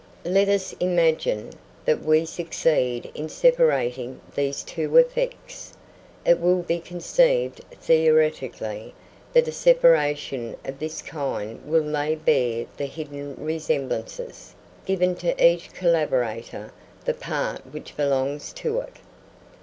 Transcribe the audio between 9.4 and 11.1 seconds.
a separation of this